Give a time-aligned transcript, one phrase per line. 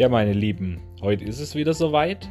[0.00, 2.26] Ja, meine Lieben, heute ist es wieder soweit.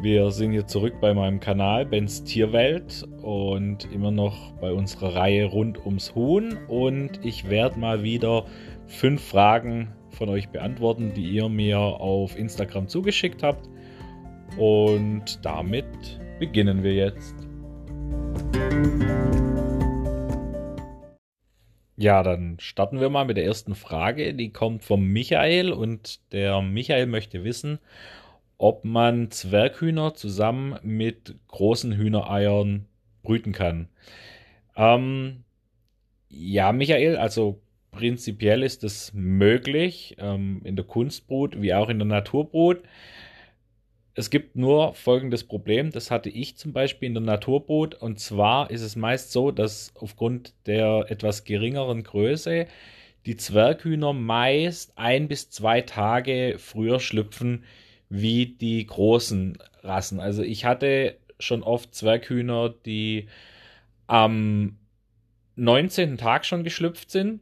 [0.00, 5.46] Wir sind hier zurück bei meinem Kanal Bens Tierwelt und immer noch bei unserer Reihe
[5.46, 6.56] rund ums Huhn.
[6.68, 8.46] Und ich werde mal wieder
[8.86, 13.68] fünf Fragen von euch beantworten, die ihr mir auf Instagram zugeschickt habt.
[14.56, 15.84] Und damit
[16.38, 17.34] beginnen wir jetzt.
[22.00, 24.32] Ja, dann starten wir mal mit der ersten Frage.
[24.32, 27.80] Die kommt vom Michael und der Michael möchte wissen,
[28.56, 32.86] ob man Zwerghühner zusammen mit großen Hühnereiern
[33.24, 33.88] brüten kann.
[34.76, 35.42] Ähm,
[36.28, 37.60] ja, Michael, also
[37.90, 42.80] prinzipiell ist es möglich, ähm, in der Kunstbrut wie auch in der Naturbrut.
[44.18, 48.68] Es gibt nur folgendes Problem, das hatte ich zum Beispiel in der Naturbrut, und zwar
[48.68, 52.66] ist es meist so, dass aufgrund der etwas geringeren Größe
[53.26, 57.62] die Zwerghühner meist ein bis zwei Tage früher schlüpfen
[58.08, 60.18] wie die großen Rassen.
[60.18, 63.28] Also ich hatte schon oft Zwerghühner, die
[64.08, 64.78] am
[65.54, 66.18] 19.
[66.18, 67.40] Tag schon geschlüpft sind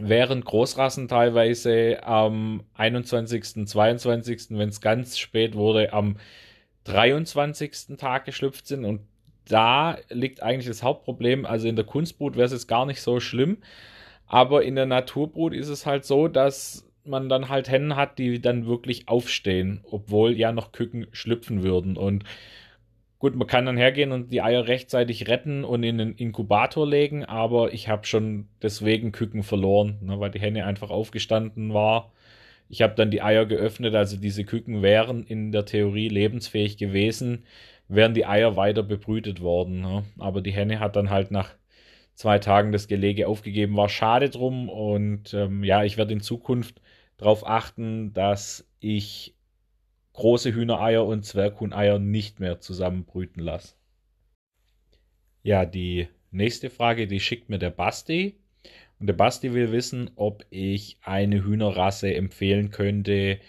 [0.00, 6.16] während Großrassen teilweise am 21., 22., wenn es ganz spät wurde, am
[6.84, 7.96] 23.
[7.96, 8.84] Tag geschlüpft sind.
[8.84, 9.00] Und
[9.48, 11.44] da liegt eigentlich das Hauptproblem.
[11.44, 13.58] Also in der Kunstbrut wäre es jetzt gar nicht so schlimm.
[14.26, 18.40] Aber in der Naturbrut ist es halt so, dass man dann halt Hennen hat, die
[18.40, 21.96] dann wirklich aufstehen, obwohl ja noch Küken schlüpfen würden.
[21.96, 22.24] Und
[23.20, 27.26] Gut, man kann dann hergehen und die Eier rechtzeitig retten und in den Inkubator legen,
[27.26, 32.12] aber ich habe schon deswegen Küken verloren, ne, weil die Henne einfach aufgestanden war.
[32.70, 37.44] Ich habe dann die Eier geöffnet, also diese Küken wären in der Theorie lebensfähig gewesen,
[37.88, 39.82] wären die Eier weiter bebrütet worden.
[39.82, 40.04] Ne.
[40.18, 41.50] Aber die Henne hat dann halt nach
[42.14, 46.80] zwei Tagen das Gelege aufgegeben, war schade drum und ähm, ja, ich werde in Zukunft
[47.18, 49.34] darauf achten, dass ich
[50.20, 53.74] große Hühnereier und Zwerghuhneier nicht mehr zusammenbrüten lasse.
[55.42, 58.36] Ja, die nächste Frage, die schickt mir der Basti.
[58.98, 63.40] Und der Basti will wissen, ob ich eine Hühnerrasse empfehlen könnte,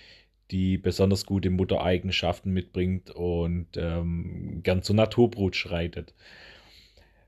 [0.50, 6.14] die besonders gute Muttereigenschaften mitbringt und ähm, gern zur Naturbrut schreitet.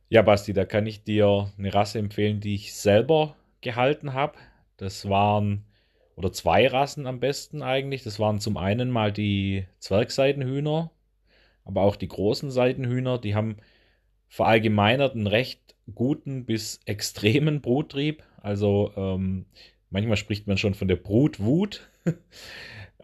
[0.07, 4.37] Ja, Basti, da kann ich dir eine Rasse empfehlen, die ich selber gehalten habe.
[4.77, 5.65] Das waren
[6.15, 8.03] oder zwei Rassen am besten eigentlich.
[8.03, 10.91] Das waren zum einen mal die Zwergseidenhühner,
[11.65, 13.19] aber auch die großen Seidenhühner.
[13.19, 13.57] Die haben
[14.27, 18.23] verallgemeinert einen recht guten bis extremen Bruttrieb.
[18.41, 19.45] Also ähm,
[19.89, 21.89] manchmal spricht man schon von der Brutwut.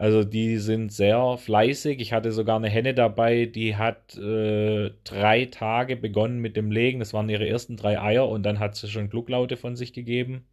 [0.00, 2.00] Also die sind sehr fleißig.
[2.00, 7.00] Ich hatte sogar eine Henne dabei, die hat äh, drei Tage begonnen mit dem Legen.
[7.00, 10.46] Das waren ihre ersten drei Eier und dann hat sie schon Glucklaute von sich gegeben.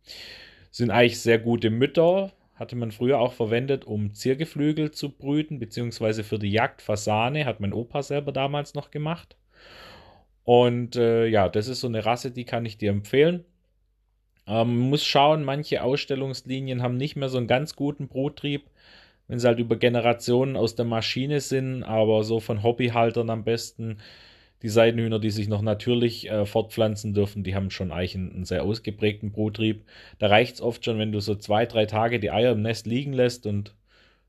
[0.69, 6.23] Sind eigentlich sehr gute Mütter, hatte man früher auch verwendet, um Ziergeflügel zu brüten, beziehungsweise
[6.23, 9.37] für die Jagd Fasane, hat mein Opa selber damals noch gemacht.
[10.43, 13.45] Und äh, ja, das ist so eine Rasse, die kann ich dir empfehlen.
[14.47, 18.69] Ähm, muss schauen, manche Ausstellungslinien haben nicht mehr so einen ganz guten Bruttrieb,
[19.27, 23.97] wenn sie halt über Generationen aus der Maschine sind, aber so von Hobbyhaltern am besten
[24.63, 28.45] die Seidenhühner, die sich noch natürlich äh, fortpflanzen dürfen, die haben schon eigentlich einen, einen
[28.45, 29.85] sehr ausgeprägten Bruttrieb.
[30.19, 32.87] Da reicht es oft schon, wenn du so zwei, drei Tage die Eier im Nest
[32.87, 33.75] liegen lässt und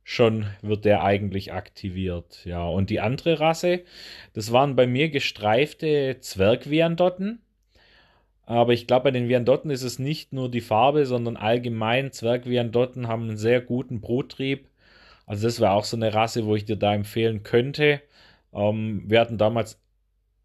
[0.04, 2.44] schon wird der eigentlich aktiviert.
[2.44, 3.82] Ja, und die andere Rasse,
[4.32, 7.40] das waren bei mir gestreifte Zwergviandotten.
[8.46, 13.06] Aber ich glaube, bei den Viandotten ist es nicht nur die Farbe, sondern allgemein Zwergviandotten
[13.06, 14.68] haben einen sehr guten Bruttrieb.
[15.26, 18.00] Also das wäre auch so eine Rasse, wo ich dir da empfehlen könnte.
[18.54, 19.78] Ähm, wir hatten damals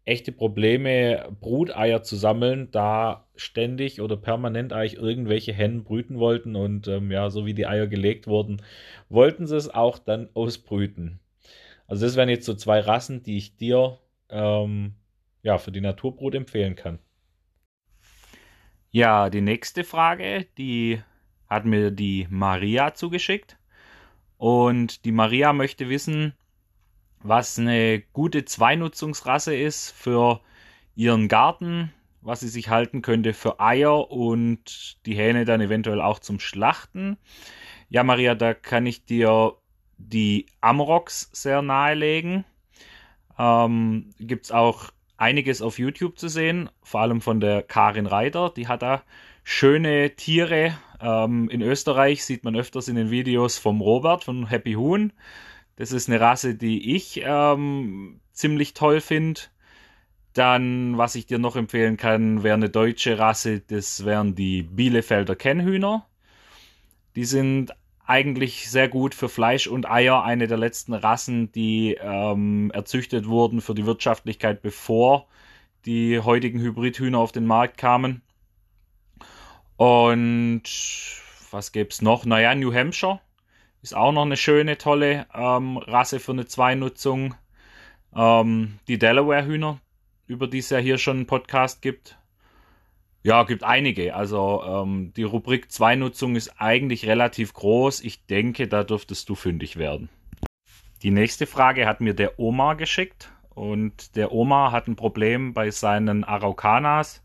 [0.04, 6.88] echte Probleme, Bruteier zu sammeln, da ständig oder permanent eigentlich irgendwelche Hennen brüten wollten und
[6.88, 8.62] ähm, ja, so wie die Eier gelegt wurden,
[9.08, 11.20] wollten sie es auch dann ausbrüten.
[11.86, 13.98] Also das wären jetzt so zwei Rassen, die ich dir
[14.28, 14.94] ähm,
[15.42, 16.98] ja, für die Naturbrut empfehlen kann.
[18.90, 21.02] Ja, die nächste Frage, die
[21.48, 23.58] hat mir die Maria zugeschickt.
[24.36, 26.34] Und die Maria möchte wissen,
[27.24, 30.40] was eine gute Zweinutzungsrasse ist für
[30.94, 36.18] ihren Garten, was sie sich halten könnte für Eier und die Hähne dann eventuell auch
[36.18, 37.16] zum Schlachten.
[37.88, 39.54] Ja, Maria, da kann ich dir
[39.96, 42.44] die Amrox sehr nahelegen.
[43.38, 48.50] Ähm, Gibt es auch einiges auf YouTube zu sehen, vor allem von der Karin Reiter.
[48.50, 49.02] Die hat da
[49.44, 50.76] schöne Tiere.
[51.00, 55.12] Ähm, in Österreich sieht man öfters in den Videos vom Robert von Happy Huhn.
[55.76, 59.40] Das ist eine Rasse, die ich ähm, ziemlich toll finde.
[60.32, 65.36] Dann, was ich dir noch empfehlen kann, wäre eine deutsche Rasse, das wären die Bielefelder
[65.36, 66.06] Kennhühner.
[67.16, 67.72] Die sind
[68.06, 73.60] eigentlich sehr gut für Fleisch und Eier, eine der letzten Rassen, die ähm, erzüchtet wurden
[73.60, 75.28] für die Wirtschaftlichkeit, bevor
[75.86, 78.22] die heutigen Hybridhühner auf den Markt kamen.
[79.76, 80.62] Und
[81.50, 82.24] was gibt's noch?
[82.24, 83.20] Naja, New Hampshire
[83.84, 87.34] ist auch noch eine schöne, tolle ähm, Rasse für eine Zweinutzung.
[88.16, 89.78] Ähm, die Delaware-Hühner,
[90.26, 92.16] über die es ja hier schon einen Podcast gibt.
[93.22, 94.16] Ja, gibt einige.
[94.16, 98.00] Also ähm, die Rubrik Zweinutzung ist eigentlich relativ groß.
[98.00, 100.08] Ich denke, da dürftest du fündig werden.
[101.02, 103.32] Die nächste Frage hat mir der Oma geschickt.
[103.50, 107.22] Und der Oma hat ein Problem bei seinen Araucanas.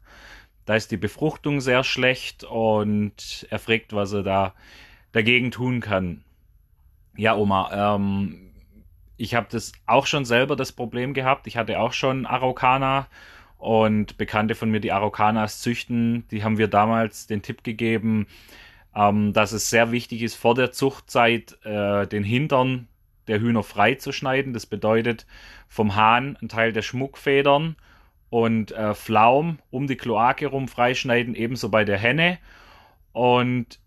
[0.65, 4.53] Da ist die Befruchtung sehr schlecht und er fragt, was er da
[5.13, 6.25] dagegen tun kann.
[7.19, 8.49] Ja, Oma, ähm,
[9.17, 11.47] ich habe das auch schon selber das Problem gehabt.
[11.47, 13.07] Ich hatte auch schon Araucana
[13.57, 18.27] und Bekannte von mir, die Araucanas züchten, die haben wir damals den Tipp gegeben,
[18.95, 22.87] ähm, dass es sehr wichtig ist, vor der Zuchtzeit äh, den Hintern
[23.27, 24.53] der Hühner freizuschneiden.
[24.53, 25.25] Das bedeutet
[25.67, 27.75] vom Hahn einen Teil der Schmuckfedern
[28.29, 32.37] und äh, Flaum um die Kloake rum freischneiden, ebenso bei der Henne.
[33.11, 33.81] Und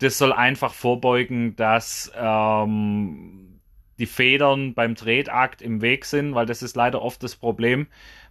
[0.00, 3.60] das soll einfach vorbeugen, dass ähm,
[3.98, 7.86] die Federn beim Tretakt im Weg sind, weil das ist leider oft das Problem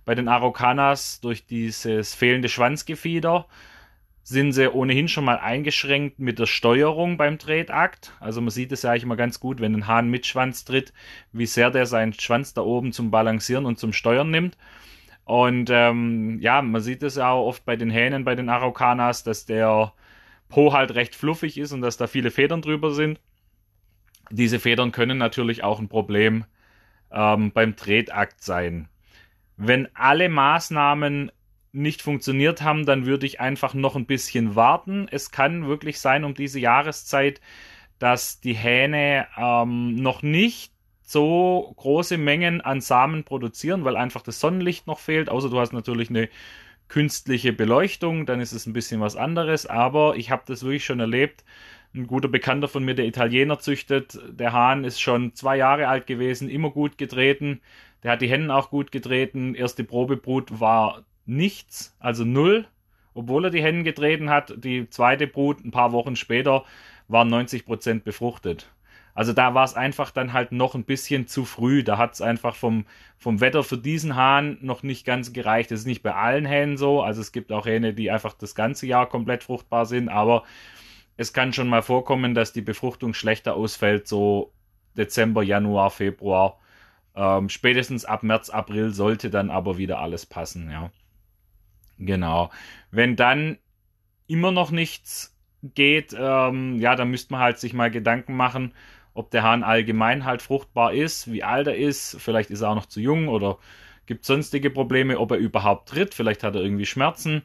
[0.06, 3.46] bei den Araucanas durch dieses fehlende Schwanzgefieder
[4.24, 8.14] sind sie ohnehin schon mal eingeschränkt mit der Steuerung beim Tretakt.
[8.20, 10.94] Also man sieht es ja eigentlich immer ganz gut, wenn ein Hahn mit Schwanz tritt,
[11.32, 14.56] wie sehr der seinen Schwanz da oben zum Balancieren und zum Steuern nimmt.
[15.26, 19.24] Und ähm, ja, man sieht es ja auch oft bei den Hähnen, bei den Araucanas,
[19.24, 19.94] dass der
[20.50, 23.20] Po halt recht fluffig ist und dass da viele Federn drüber sind.
[24.32, 26.46] Diese Federn können natürlich auch ein Problem
[27.12, 28.90] ähm, beim Tretakt sein.
[29.58, 31.32] Wenn alle Maßnahmen
[31.72, 35.08] nicht funktioniert haben, dann würde ich einfach noch ein bisschen warten.
[35.12, 37.42] Es kann wirklich sein um diese Jahreszeit,
[38.00, 44.40] dass die Hähne ähm, noch nicht so große Mengen an Samen produzieren, weil einfach das
[44.40, 45.30] Sonnenlicht noch fehlt.
[45.30, 46.30] Außer du hast natürlich eine
[46.90, 49.66] künstliche Beleuchtung, dann ist es ein bisschen was anderes.
[49.66, 51.46] Aber ich habe das wirklich schon erlebt.
[51.96, 56.06] Ein guter Bekannter von mir, der Italiener züchtet, der Hahn ist schon zwei Jahre alt
[56.06, 57.62] gewesen, immer gut getreten.
[58.04, 59.56] Der hat die Hennen auch gut getreten.
[59.56, 62.68] Erste Probebrut war nichts, also null,
[63.14, 64.54] obwohl er die Hennen getreten hat.
[64.58, 66.64] Die zweite Brut ein paar Wochen später
[67.08, 68.70] waren 90 Prozent befruchtet.
[69.20, 71.84] Also da war es einfach dann halt noch ein bisschen zu früh.
[71.84, 72.86] Da hat es einfach vom,
[73.18, 75.72] vom Wetter für diesen Hahn noch nicht ganz gereicht.
[75.72, 77.04] Das ist nicht bei allen Hähnen so.
[77.04, 80.08] Also es gibt auch Hähne, die einfach das ganze Jahr komplett fruchtbar sind.
[80.08, 80.46] Aber
[81.18, 84.54] es kann schon mal vorkommen, dass die Befruchtung schlechter ausfällt, so
[84.96, 86.58] Dezember, Januar, Februar.
[87.14, 90.92] Ähm, spätestens ab März, April sollte dann aber wieder alles passen, ja.
[91.98, 92.52] Genau.
[92.90, 93.58] Wenn dann
[94.28, 98.74] immer noch nichts geht, ähm, ja, dann müsste man halt sich mal Gedanken machen,
[99.14, 102.76] ob der Hahn allgemein halt fruchtbar ist, wie alt er ist, vielleicht ist er auch
[102.76, 103.58] noch zu jung oder
[104.06, 107.44] gibt sonstige Probleme, ob er überhaupt tritt, vielleicht hat er irgendwie Schmerzen.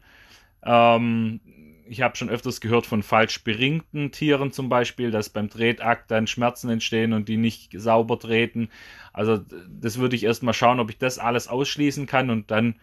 [0.65, 1.41] Ähm,
[1.87, 6.27] ich habe schon öfters gehört von falsch beringten Tieren zum Beispiel, dass beim Tretakt dann
[6.27, 8.71] Schmerzen entstehen und die nicht sauber treten.
[9.13, 12.77] Also das würde ich erstmal schauen, ob ich das alles ausschließen kann und dann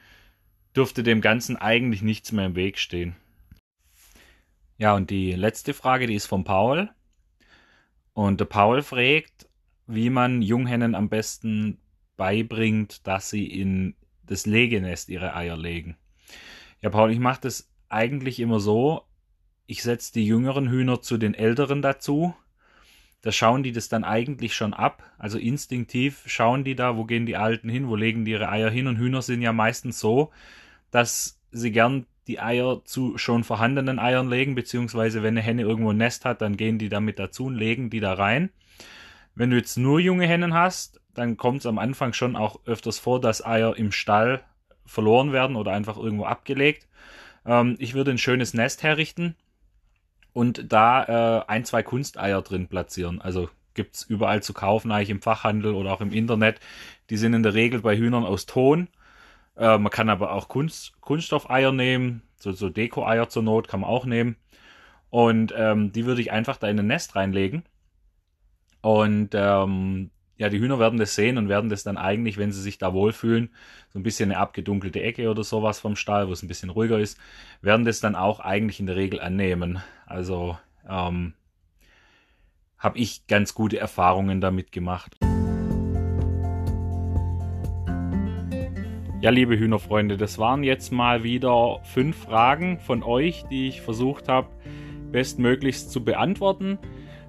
[0.76, 3.16] dürfte dem Ganzen eigentlich nichts mehr im Weg stehen.
[4.78, 6.90] Ja, und die letzte Frage, die ist von Paul.
[8.14, 9.48] Und der Paul fragt,
[9.88, 11.80] wie man Junghennen am besten
[12.18, 15.98] beibringt, dass sie in das Legenest ihre Eier legen.
[16.82, 19.06] Ja, Paul, ich mache das eigentlich immer so,
[19.72, 22.36] ich setze die jüngeren Hühner zu den älteren dazu.
[23.22, 25.04] Da schauen die das dann eigentlich schon ab.
[25.18, 28.70] Also instinktiv schauen die da, wo gehen die Alten hin, wo legen die ihre Eier
[28.70, 28.88] hin.
[28.88, 30.32] Und Hühner sind ja meistens so,
[30.90, 35.92] dass sie gern die Eier zu schon vorhandenen Eiern legen, beziehungsweise wenn eine Henne irgendwo
[35.92, 38.52] ein Nest hat, dann gehen die damit dazu und legen die da rein.
[39.36, 43.00] Wenn du jetzt nur junge Hennen hast, dann kommt es am Anfang schon auch öfters
[43.00, 44.44] vor, dass Eier im Stall
[44.86, 46.88] verloren werden oder einfach irgendwo abgelegt.
[47.46, 49.36] Ähm, ich würde ein schönes Nest herrichten
[50.34, 53.22] und da äh, ein, zwei Kunsteier drin platzieren.
[53.22, 56.60] Also gibt es überall zu kaufen, eigentlich im Fachhandel oder auch im Internet.
[57.10, 58.88] Die sind in der Regel bei Hühnern aus Ton
[59.58, 63.90] äh, man kann aber auch Kunst, Kunststoffeier nehmen, so, so Deko-Eier zur Not kann man
[63.90, 64.36] auch nehmen.
[65.10, 67.64] Und ähm, die würde ich einfach da in ein Nest reinlegen.
[68.82, 72.62] Und ähm, ja, die Hühner werden das sehen und werden das dann eigentlich, wenn sie
[72.62, 73.54] sich da wohlfühlen,
[73.90, 76.98] so ein bisschen eine abgedunkelte Ecke oder sowas vom Stall, wo es ein bisschen ruhiger
[76.98, 77.20] ist,
[77.62, 79.84] werden das dann auch eigentlich in der Regel annehmen.
[80.08, 80.58] Also
[80.90, 81.34] ähm,
[82.80, 85.16] habe ich ganz gute Erfahrungen damit gemacht.
[89.22, 94.28] Ja, liebe Hühnerfreunde, das waren jetzt mal wieder fünf Fragen von euch, die ich versucht
[94.28, 94.48] habe,
[95.12, 96.80] bestmöglichst zu beantworten.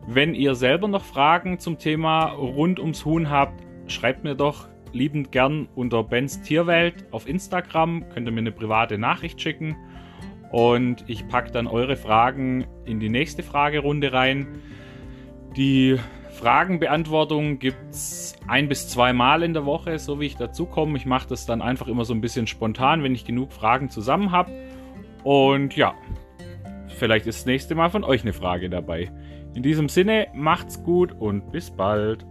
[0.06, 5.32] Wenn ihr selber noch Fragen zum Thema rund ums Huhn habt, schreibt mir doch liebend
[5.32, 8.08] gern unter Bens Tierwelt auf Instagram.
[8.08, 9.76] Könnt ihr mir eine private Nachricht schicken.
[10.50, 14.46] Und ich packe dann eure Fragen in die nächste Fragerunde rein.
[15.58, 15.98] Die
[16.42, 20.96] Fragenbeantwortung gibt es ein bis zwei Mal in der Woche, so wie ich dazu komme.
[20.96, 24.32] Ich mache das dann einfach immer so ein bisschen spontan, wenn ich genug Fragen zusammen
[24.32, 24.50] habe.
[25.22, 25.94] Und ja,
[26.88, 29.12] vielleicht ist das nächste Mal von euch eine Frage dabei.
[29.54, 32.26] In diesem Sinne, macht's gut und bis bald.